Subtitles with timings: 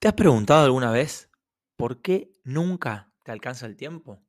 [0.00, 1.30] ¿Te has preguntado alguna vez
[1.76, 4.24] por qué nunca te alcanza el tiempo?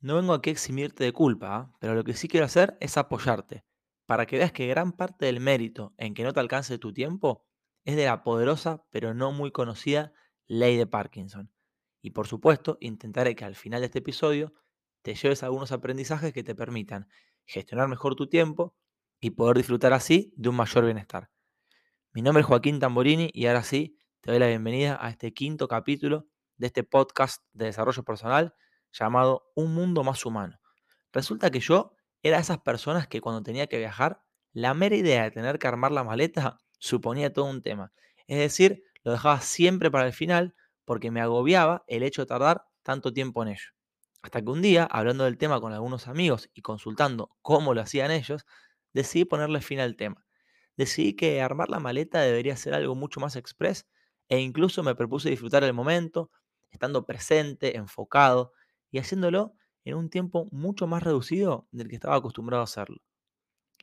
[0.00, 1.76] No vengo aquí a eximirte de culpa, ¿ah?
[1.78, 3.66] pero lo que sí quiero hacer es apoyarte,
[4.06, 7.44] para que veas que gran parte del mérito en que no te alcance tu tiempo
[7.84, 10.14] es de la poderosa pero no muy conocida
[10.46, 11.52] ley de Parkinson.
[12.00, 14.54] Y por supuesto, intentaré que al final de este episodio
[15.02, 17.08] te lleves algunos aprendizajes que te permitan
[17.44, 18.74] gestionar mejor tu tiempo
[19.20, 21.30] y poder disfrutar así de un mayor bienestar.
[22.14, 25.68] Mi nombre es Joaquín Tamborini y ahora sí, te doy la bienvenida a este quinto
[25.68, 28.54] capítulo de este podcast de desarrollo personal
[28.90, 30.58] llamado Un Mundo Más Humano.
[31.12, 31.92] Resulta que yo
[32.22, 34.22] era de esas personas que cuando tenía que viajar,
[34.54, 37.92] la mera idea de tener que armar la maleta suponía todo un tema.
[38.26, 40.54] Es decir, lo dejaba siempre para el final
[40.86, 43.72] porque me agobiaba el hecho de tardar tanto tiempo en ello.
[44.22, 48.10] Hasta que un día, hablando del tema con algunos amigos y consultando cómo lo hacían
[48.10, 48.46] ellos,
[48.94, 50.24] decidí ponerle fin al tema
[50.76, 53.86] decidí que armar la maleta debería ser algo mucho más express
[54.28, 56.30] e incluso me propuse disfrutar el momento,
[56.70, 58.52] estando presente, enfocado
[58.90, 59.54] y haciéndolo
[59.84, 63.02] en un tiempo mucho más reducido del que estaba acostumbrado a hacerlo.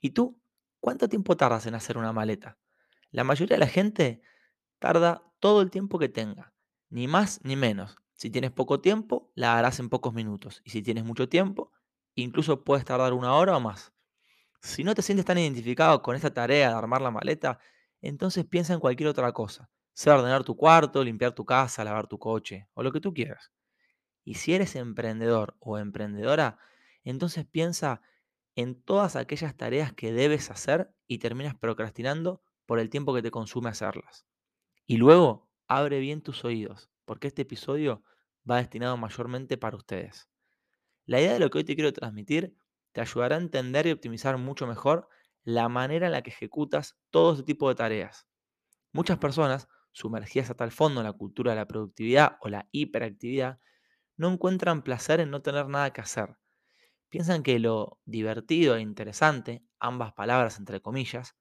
[0.01, 0.39] ¿Y tú?
[0.79, 2.57] ¿Cuánto tiempo tardas en hacer una maleta?
[3.11, 4.21] La mayoría de la gente
[4.79, 6.53] tarda todo el tiempo que tenga,
[6.89, 7.97] ni más ni menos.
[8.13, 10.61] Si tienes poco tiempo, la harás en pocos minutos.
[10.63, 11.71] Y si tienes mucho tiempo,
[12.15, 13.93] incluso puedes tardar una hora o más.
[14.61, 17.59] Si no te sientes tan identificado con esta tarea de armar la maleta,
[18.01, 19.69] entonces piensa en cualquier otra cosa.
[19.93, 23.51] Sea ordenar tu cuarto, limpiar tu casa, lavar tu coche o lo que tú quieras.
[24.23, 26.59] Y si eres emprendedor o emprendedora,
[27.03, 28.01] entonces piensa
[28.55, 33.31] en todas aquellas tareas que debes hacer y terminas procrastinando por el tiempo que te
[33.31, 34.25] consume hacerlas.
[34.85, 38.03] Y luego abre bien tus oídos, porque este episodio
[38.49, 40.29] va destinado mayormente para ustedes.
[41.05, 42.55] La idea de lo que hoy te quiero transmitir
[42.91, 45.07] te ayudará a entender y optimizar mucho mejor
[45.43, 48.27] la manera en la que ejecutas todo este tipo de tareas.
[48.91, 53.59] Muchas personas, sumergidas hasta el fondo en la cultura de la productividad o la hiperactividad,
[54.17, 56.37] no encuentran placer en no tener nada que hacer.
[57.09, 61.35] Piensan que lo divertido e interesante, ambas palabras entre comillas,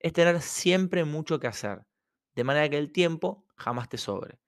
[0.00, 1.86] es tener siempre mucho que hacer,
[2.34, 4.38] de manera que el tiempo jamás te sobre.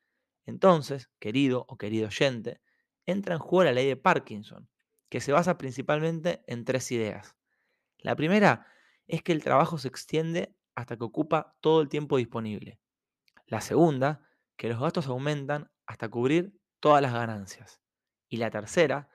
[0.46, 2.60] Entonces, querido o querido oyente,
[3.06, 4.68] entra en juego la ley de Parkinson,
[5.08, 7.36] que se basa principalmente en tres ideas.
[7.98, 8.66] La primera
[9.06, 12.78] es que el trabajo se extiende hasta que ocupa todo el tiempo disponible.
[13.50, 14.24] La segunda,
[14.56, 17.82] que los gastos aumentan hasta cubrir todas las ganancias.
[18.28, 19.10] Y la tercera,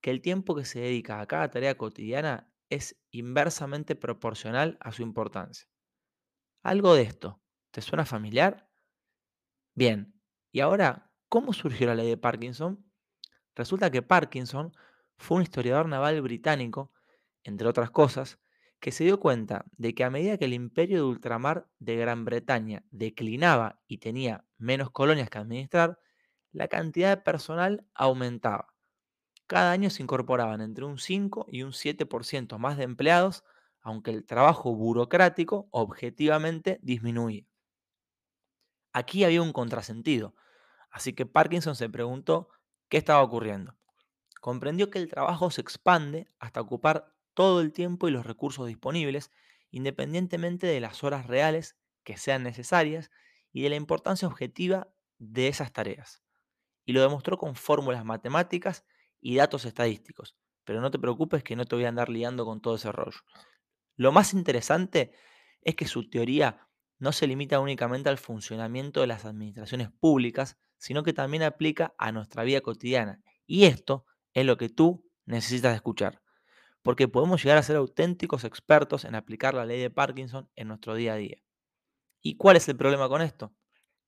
[0.00, 5.02] que el tiempo que se dedica a cada tarea cotidiana es inversamente proporcional a su
[5.02, 5.68] importancia.
[6.62, 7.42] ¿Algo de esto
[7.72, 8.70] te suena familiar?
[9.74, 10.14] Bien,
[10.52, 12.88] y ahora, ¿cómo surgió la ley de Parkinson?
[13.56, 14.72] Resulta que Parkinson
[15.18, 16.92] fue un historiador naval británico,
[17.42, 18.38] entre otras cosas,
[18.80, 22.24] que se dio cuenta de que a medida que el imperio de ultramar de Gran
[22.24, 25.98] Bretaña declinaba y tenía menos colonias que administrar,
[26.52, 28.74] la cantidad de personal aumentaba.
[29.46, 33.44] Cada año se incorporaban entre un 5 y un 7% más de empleados,
[33.82, 37.46] aunque el trabajo burocrático objetivamente disminuía.
[38.92, 40.34] Aquí había un contrasentido,
[40.90, 42.48] así que Parkinson se preguntó
[42.88, 43.80] qué estaba ocurriendo
[44.40, 49.30] comprendió que el trabajo se expande hasta ocupar todo el tiempo y los recursos disponibles,
[49.70, 53.10] independientemente de las horas reales que sean necesarias
[53.52, 56.22] y de la importancia objetiva de esas tareas.
[56.84, 58.84] Y lo demostró con fórmulas matemáticas
[59.20, 60.36] y datos estadísticos.
[60.64, 63.20] Pero no te preocupes que no te voy a andar liando con todo ese rollo.
[63.96, 65.12] Lo más interesante
[65.62, 66.68] es que su teoría
[66.98, 72.12] no se limita únicamente al funcionamiento de las administraciones públicas, sino que también aplica a
[72.12, 73.20] nuestra vida cotidiana.
[73.46, 76.22] Y esto es lo que tú necesitas escuchar.
[76.82, 80.94] Porque podemos llegar a ser auténticos expertos en aplicar la ley de Parkinson en nuestro
[80.94, 81.42] día a día.
[82.22, 83.54] ¿Y cuál es el problema con esto?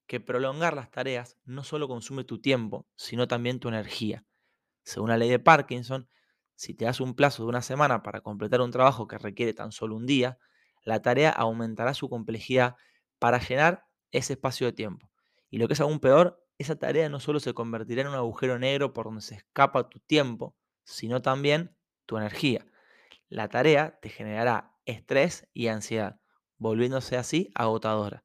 [0.07, 4.25] Que prolongar las tareas no solo consume tu tiempo, sino también tu energía.
[4.85, 6.09] Según la ley de Parkinson,
[6.55, 9.73] si te das un plazo de una semana para completar un trabajo que requiere tan
[9.73, 10.39] solo un día,
[10.85, 12.77] la tarea aumentará su complejidad
[13.19, 15.11] para llenar ese espacio de tiempo.
[15.51, 18.59] Y lo que es aún peor, esa tarea no solo se convertirá en un agujero
[18.59, 21.77] negro por donde se escapa tu tiempo, sino también
[22.13, 22.67] tu energía.
[23.31, 26.21] La tarea te generará estrés y ansiedad,
[26.59, 28.23] volviéndose así agotadora.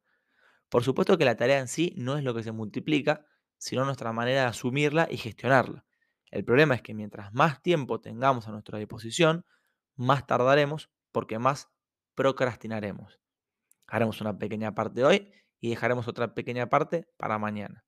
[0.67, 3.25] Por supuesto que la tarea en sí no es lo que se multiplica,
[3.57, 5.85] sino nuestra manera de asumirla y gestionarla.
[6.31, 9.45] El problema es que mientras más tiempo tengamos a nuestra disposición,
[9.95, 11.69] más tardaremos porque más
[12.13, 13.21] procrastinaremos.
[13.87, 15.31] Haremos una pequeña parte hoy
[15.61, 17.85] y dejaremos otra pequeña parte para mañana.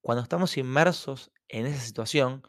[0.00, 2.42] Cuando estamos inmersos en esa situación,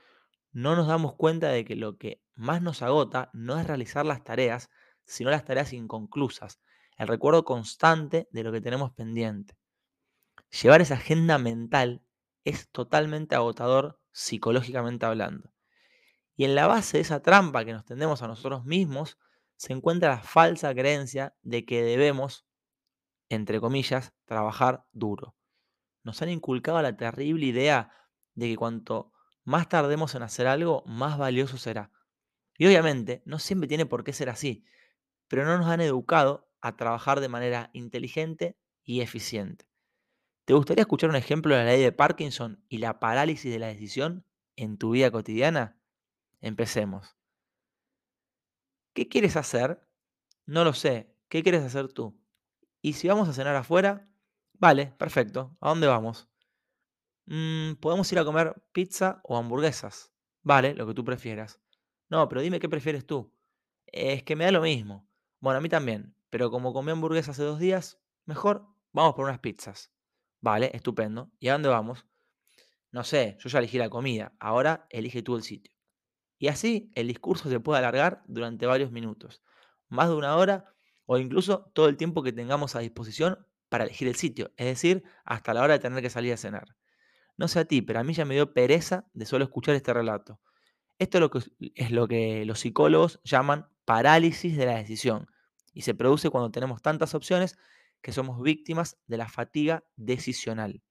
[0.52, 4.24] no nos damos cuenta de que lo que más nos agota no es realizar las
[4.24, 4.70] tareas,
[5.06, 6.60] sino las tareas inconclusas,
[6.98, 9.58] el recuerdo constante de lo que tenemos pendiente.
[10.62, 12.04] Llevar esa agenda mental
[12.44, 15.54] es totalmente agotador psicológicamente hablando.
[16.36, 19.18] Y en la base de esa trampa que nos tendemos a nosotros mismos
[19.58, 22.46] se encuentra la falsa creencia de que debemos,
[23.28, 25.36] entre comillas, trabajar duro.
[26.04, 27.92] Nos han inculcado la terrible idea
[28.36, 29.12] de que cuanto
[29.50, 31.92] más tardemos en hacer algo, más valioso será.
[32.56, 34.64] Y obviamente no siempre tiene por qué ser así,
[35.28, 39.68] pero no nos han educado a trabajar de manera inteligente y eficiente.
[40.46, 43.66] ¿Te gustaría escuchar un ejemplo de la ley de Parkinson y la parálisis de la
[43.66, 44.24] decisión
[44.56, 45.82] en tu vida cotidiana?
[46.42, 47.18] Empecemos.
[48.94, 49.82] ¿Qué quieres hacer?
[50.46, 51.16] No lo sé.
[51.28, 52.22] ¿Qué quieres hacer tú?
[52.84, 54.12] ¿Y si vamos a cenar afuera?
[54.54, 55.58] Vale, perfecto.
[55.60, 56.30] ¿A dónde vamos?
[57.32, 60.12] Mm, podemos ir a comer pizza o hamburguesas.
[60.42, 61.62] Vale, lo que tú prefieras.
[62.10, 63.32] No, pero dime qué prefieres tú.
[63.86, 65.08] Es que me da lo mismo.
[65.40, 66.16] Bueno, a mí también.
[66.32, 69.92] Pero como comí hamburguesas hace dos días, mejor vamos por unas pizzas.
[70.42, 71.32] Vale, estupendo.
[71.40, 72.08] ¿Y a dónde vamos?
[72.92, 74.34] No sé, yo ya elegí la comida.
[74.40, 75.72] Ahora elige tú el sitio.
[76.40, 79.44] Y así el discurso se puede alargar durante varios minutos,
[79.88, 80.74] más de una hora
[81.06, 85.04] o incluso todo el tiempo que tengamos a disposición para elegir el sitio, es decir,
[85.26, 86.76] hasta la hora de tener que salir a cenar.
[87.40, 89.94] No sé a ti, pero a mí ya me dio pereza de solo escuchar este
[89.94, 90.42] relato.
[90.98, 91.32] Esto
[91.74, 95.26] es lo que, los psicólogos llaman parálisis de la decisión
[95.74, 97.58] y se produce cuando tenemos tantas opciones
[98.02, 100.84] que somos víctimas de la fatiga decisional.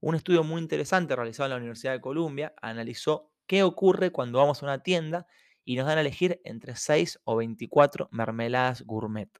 [0.00, 4.62] Un estudio muy interesante realizado en la Universidad de Columbia analizó qué ocurre cuando vamos
[4.62, 5.26] a una tienda
[5.64, 9.30] y nos dan a elegir entre 6 o 24 mermeladas gourmet.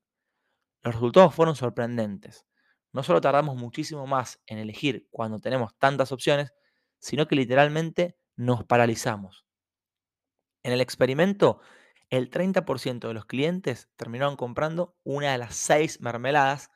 [0.81, 2.47] Los resultados fueron sorprendentes.
[2.93, 6.53] No solo tardamos muchísimo más en elegir cuando tenemos tantas opciones,
[6.99, 9.47] sino que literalmente nos paralizamos.
[10.63, 11.61] En el experimento,
[12.11, 16.71] el 30% de los clientes terminaron comprando una de las 6 mermeladas,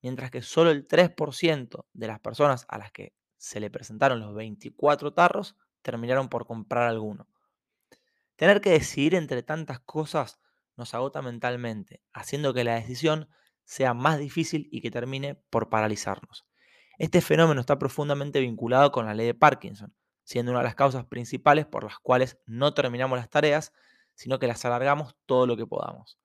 [0.00, 4.34] mientras que solo el 3% de las personas a las que se le presentaron los
[4.34, 7.28] 24 tarros terminaron por comprar alguno.
[8.36, 10.40] Tener que decidir entre tantas cosas
[10.76, 13.28] nos agota mentalmente, haciendo que la decisión
[13.72, 16.44] sea más difícil y que termine por paralizarnos.
[16.98, 21.06] Este fenómeno está profundamente vinculado con la ley de Parkinson, siendo una de las causas
[21.06, 23.72] principales por las cuales no terminamos las tareas,
[24.12, 26.18] sino que las alargamos todo lo que podamos.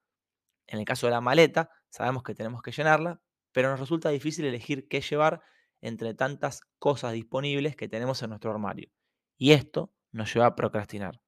[0.67, 3.21] En el caso de la maleta, sabemos que tenemos que llenarla,
[3.53, 5.41] pero nos resulta difícil elegir qué llevar
[5.79, 8.89] entre tantas cosas disponibles que tenemos en nuestro armario.
[9.37, 11.21] Y esto nos lleva a procrastinar.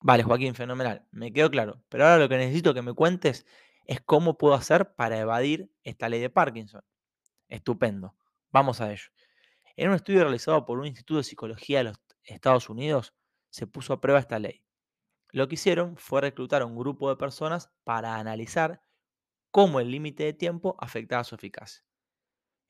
[0.00, 1.08] Vale, Joaquín, fenomenal.
[1.10, 1.82] Me quedó claro.
[1.88, 3.46] Pero ahora lo que necesito que me cuentes
[3.86, 6.82] es cómo puedo hacer para evadir esta ley de Parkinson.
[7.48, 8.14] Estupendo.
[8.50, 9.10] Vamos a ello.
[9.76, 13.14] En un estudio realizado por un Instituto de Psicología de los Estados Unidos,
[13.50, 14.64] se puso a prueba esta ley.
[15.30, 18.80] Lo que hicieron fue reclutar a un grupo de personas para analizar
[19.50, 21.84] cómo el límite de tiempo afectaba su eficacia.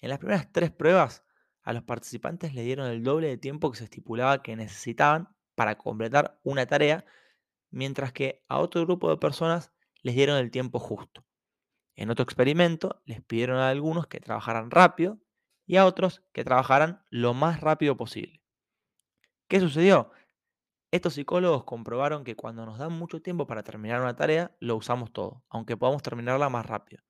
[0.01, 1.25] En las primeras tres pruebas,
[1.63, 5.77] a los participantes le dieron el doble de tiempo que se estipulaba que necesitaban para
[5.77, 7.05] completar una tarea,
[7.71, 9.74] mientras que a otro grupo de personas
[10.05, 11.25] les dieron el tiempo justo.
[11.97, 15.19] En otro experimento les pidieron a algunos que trabajaran rápido
[15.67, 18.43] y a otros que trabajaran lo más rápido posible.
[19.49, 20.13] ¿Qué sucedió?
[20.91, 25.13] Estos psicólogos comprobaron que cuando nos dan mucho tiempo para terminar una tarea, lo usamos
[25.13, 27.03] todo, aunque podamos terminarla más rápido.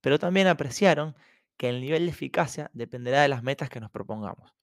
[0.00, 1.14] Pero también apreciaron
[1.56, 4.54] que el nivel de eficacia dependerá de las metas que nos propongamos.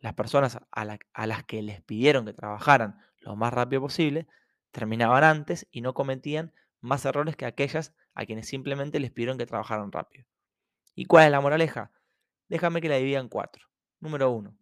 [0.00, 4.26] Las personas a, las que les pidieron que trabajaran lo más rápido posible
[4.70, 9.46] terminaban antes y no cometían más errores que aquellas a quienes simplemente les pidieron que
[9.46, 10.26] trabajaran rápido.
[10.94, 11.92] ¿Y cuál es la moraleja?
[12.48, 13.68] Déjame que la divida en cuatro.
[14.00, 14.56] Número uno,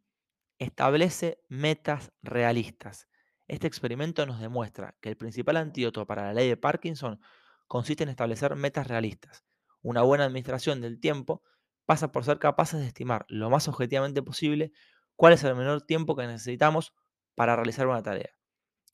[0.58, 3.08] establece metas realistas.
[3.46, 7.20] Este experimento nos demuestra que el principal antídoto para la ley de Parkinson
[7.66, 9.44] consiste en establecer metas realistas.
[9.80, 11.42] Una buena administración del tiempo
[11.86, 14.72] pasa por ser capaces de estimar lo más objetivamente posible
[15.16, 16.94] cuál es el menor tiempo que necesitamos
[17.34, 18.30] para realizar una tarea.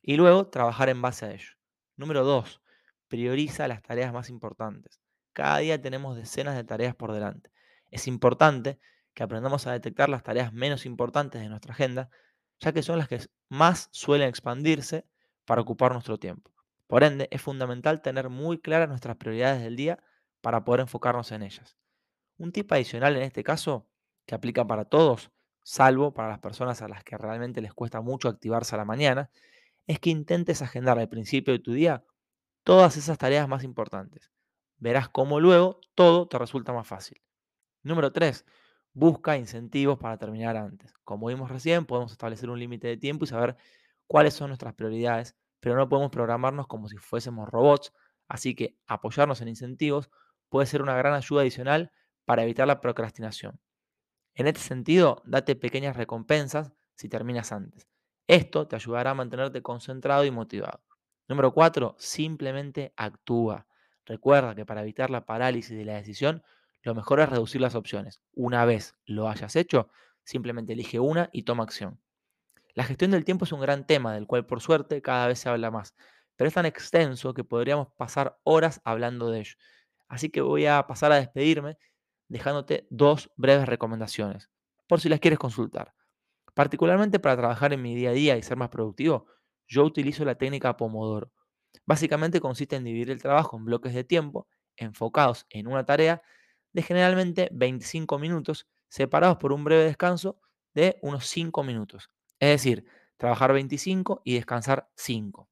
[0.03, 1.51] Y luego trabajar en base a ello.
[1.97, 2.63] Número 2.
[3.15, 5.01] Prioriza las tareas más importantes.
[5.33, 7.53] Cada día tenemos decenas de tareas por delante.
[7.93, 8.81] Es importante
[9.15, 12.11] que aprendamos a detectar las tareas menos importantes de nuestra agenda,
[12.59, 15.07] ya que son las que más suelen expandirse
[15.45, 16.51] para ocupar nuestro tiempo.
[16.89, 20.03] Por ende, es fundamental tener muy claras nuestras prioridades del día
[20.41, 21.77] para poder enfocarnos en ellas.
[22.37, 23.87] Un tip adicional en este caso,
[24.27, 25.31] que aplica para todos,
[25.63, 29.31] salvo para las personas a las que realmente les cuesta mucho activarse a la mañana,
[29.87, 32.03] es que intentes agendar al principio de tu día
[32.65, 34.33] todas esas tareas más importantes.
[34.79, 37.23] Verás cómo luego todo te resulta más fácil.
[37.83, 38.45] Número 3.
[38.95, 40.93] Busca incentivos para terminar antes.
[41.05, 43.57] Como vimos recién, podemos establecer un límite de tiempo y saber
[44.07, 47.93] cuáles son nuestras prioridades, pero no podemos programarnos como si fuésemos robots,
[48.29, 50.11] así que apoyarnos en incentivos
[50.49, 51.93] puede ser una gran ayuda adicional
[52.25, 53.61] para evitar la procrastinación.
[54.35, 57.89] En este sentido, date pequeñas recompensas si terminas antes.
[58.27, 60.81] Esto te ayudará a mantenerte concentrado y motivado.
[61.29, 61.97] Número 4.
[61.99, 63.67] Simplemente actúa.
[64.05, 66.43] Recuerda que para evitar la parálisis de la decisión,
[66.83, 68.23] lo mejor es reducir las opciones.
[68.35, 69.89] Una vez lo hayas hecho,
[70.23, 71.99] simplemente elige una y toma acción.
[72.75, 75.49] La gestión del tiempo es un gran tema del cual por suerte cada vez se
[75.49, 75.95] habla más,
[76.37, 79.55] pero es tan extenso que podríamos pasar horas hablando de ello.
[80.09, 81.79] Así que voy a pasar a despedirme
[82.29, 84.51] dejándote dos breves recomendaciones,
[84.87, 85.95] por si las quieres consultar.
[86.53, 89.27] Particularmente para trabajar en mi día a día y ser más productivo,
[89.67, 91.33] yo utilizo la técnica Pomodoro.
[91.87, 96.23] Básicamente consiste en dividir el trabajo en bloques de tiempo enfocados en una tarea
[96.73, 100.41] de generalmente 25 minutos, separados por un breve descanso
[100.75, 102.11] de unos 5 minutos.
[102.41, 102.85] Es decir,
[103.17, 105.49] trabajar 25 y descansar 5.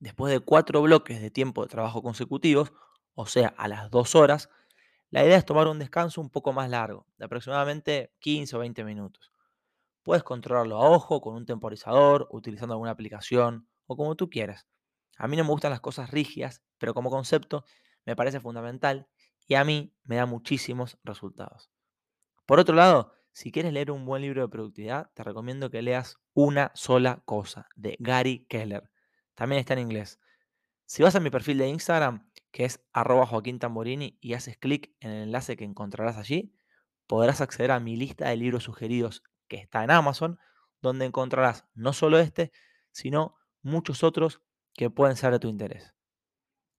[0.00, 2.72] Después de cuatro bloques de tiempo de trabajo consecutivos,
[3.14, 4.48] o sea, a las 2 horas,
[5.10, 8.84] la idea es tomar un descanso un poco más largo, de aproximadamente 15 o 20
[8.84, 9.32] minutos.
[10.08, 14.66] Puedes controlarlo a ojo, con un temporizador, utilizando alguna aplicación o como tú quieras.
[15.18, 17.66] A mí no me gustan las cosas rígidas, pero como concepto
[18.06, 19.06] me parece fundamental
[19.46, 21.70] y a mí me da muchísimos resultados.
[22.46, 26.16] Por otro lado, si quieres leer un buen libro de productividad, te recomiendo que leas
[26.32, 28.90] Una sola cosa de Gary Keller.
[29.34, 30.18] También está en inglés.
[30.86, 34.90] Si vas a mi perfil de Instagram, que es arroba Joaquín Tamborini, y haces clic
[35.00, 36.54] en el enlace que encontrarás allí,
[37.06, 40.38] podrás acceder a mi lista de libros sugeridos que está en Amazon,
[40.80, 42.52] donde encontrarás no solo este,
[42.90, 44.40] sino muchos otros
[44.74, 45.94] que pueden ser de tu interés.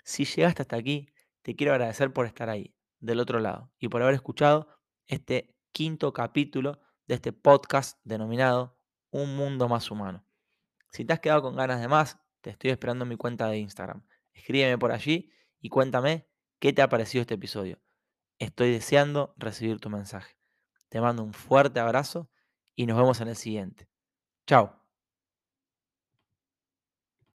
[0.03, 1.11] Si llegaste hasta aquí,
[1.41, 4.67] te quiero agradecer por estar ahí, del otro lado, y por haber escuchado
[5.07, 8.77] este quinto capítulo de este podcast denominado
[9.09, 10.25] Un Mundo Más Humano.
[10.91, 13.57] Si te has quedado con ganas de más, te estoy esperando en mi cuenta de
[13.57, 14.03] Instagram.
[14.33, 16.27] Escríbeme por allí y cuéntame
[16.59, 17.79] qué te ha parecido este episodio.
[18.38, 20.38] Estoy deseando recibir tu mensaje.
[20.88, 22.29] Te mando un fuerte abrazo
[22.79, 23.89] y nos vemos en el siguiente.
[24.48, 24.78] Chao.